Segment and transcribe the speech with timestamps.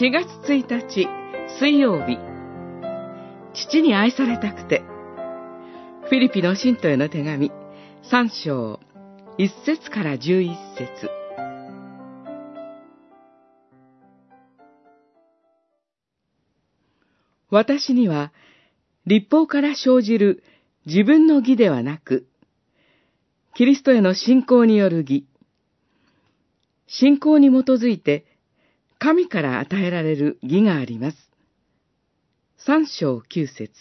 [0.00, 1.06] 4月1日
[1.60, 2.16] 水曜日。
[3.52, 4.82] 父に愛されたくて。
[6.04, 7.52] フィリピの信徒への手紙
[8.10, 8.80] 3章
[9.38, 10.48] 1節から11
[10.78, 11.10] 節。
[17.50, 18.32] 私には
[19.04, 20.42] 立法から生じる
[20.86, 22.26] 自分の義ではなく、
[23.54, 25.26] キリストへの信仰による義、
[26.86, 28.31] 信仰に基づいて
[29.02, 31.16] 神から与えられる義があります。
[32.56, 33.72] 三章九節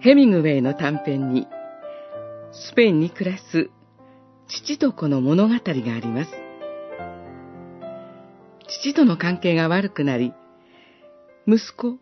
[0.00, 1.46] ヘミングウェイの短編に、
[2.52, 3.70] スペインに暮らす
[4.46, 6.30] 父と子の物語があります。
[8.68, 10.34] 父との関係が悪くなり、
[11.46, 11.96] 息子、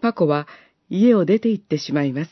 [0.00, 0.48] パコは
[0.88, 2.30] 家を出て行ってしまいます。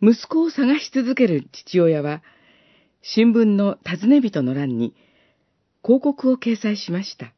[0.00, 2.22] 息子を探し続ける父親は、
[3.06, 4.94] 新聞の尋ね人の欄に
[5.84, 7.34] 広告を掲載しました。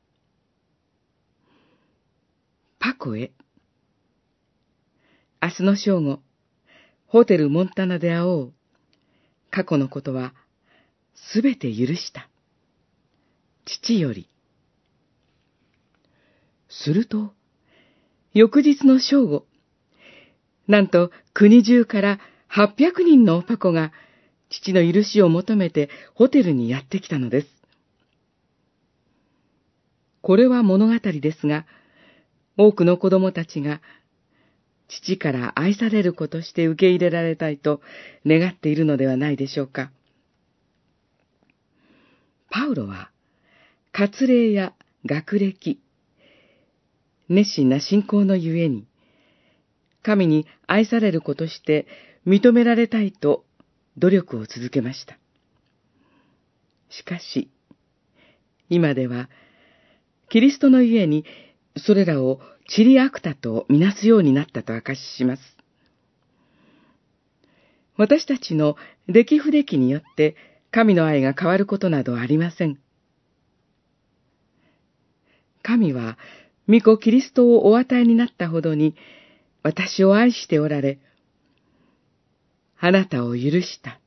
[2.79, 3.33] パコへ。
[5.43, 6.21] 明日の正午、
[7.09, 8.53] ホテルモンタナで会おう。
[9.51, 10.35] 過去のことは
[11.33, 12.29] すべて許した。
[13.65, 14.29] 父より。
[16.69, 17.33] すると、
[18.35, 19.47] 翌日の正午、
[20.69, 22.21] なんと国中から
[22.55, 23.91] 800人のパコが
[24.49, 27.49] 父の許しを求めてホテルにやってきたのです。
[30.23, 31.67] これは物語ですが、
[32.57, 33.81] 多くの子供たちが
[34.89, 37.81] 父から愛される子として受け入れられたいと
[38.25, 39.91] 願っているのではないでしょうか。
[42.51, 43.11] パウロは、
[43.93, 44.73] 割礼や
[45.05, 45.81] 学歴、
[47.29, 48.87] 熱心な信仰のゆえに、
[50.03, 51.87] 神に愛される子として
[52.27, 53.45] 認められたいと
[53.99, 55.19] 努力を続けました。
[56.91, 57.51] しかし、
[58.69, 59.29] 今では、
[60.29, 61.25] キリストの家に
[61.77, 65.43] それらをチリアクタとみなすようになったと証しします。
[67.97, 68.77] 私たちの
[69.09, 70.37] 出来不出来によって
[70.71, 72.79] 神の愛が変わることなどありません。
[75.63, 76.19] 神は、
[76.69, 78.95] 御子キリストをお与えになったほどに、
[79.63, 80.99] 私を愛しておられ、
[82.79, 84.01] あなたを許した。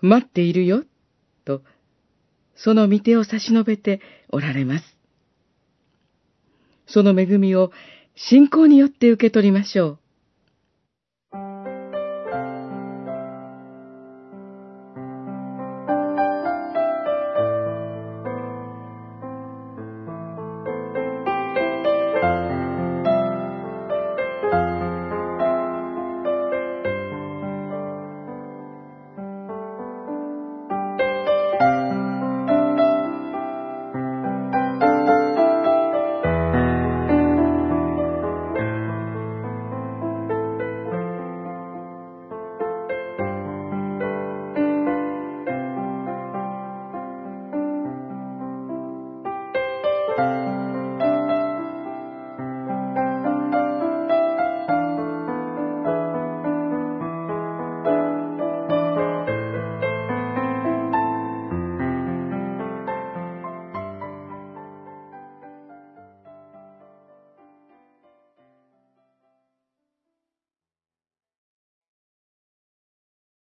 [0.00, 0.84] 待っているよ、
[1.44, 1.62] と、
[2.54, 4.84] その御手を差し伸べておられます。
[6.86, 7.70] その恵みを
[8.14, 9.98] 信仰によって受け取りましょう。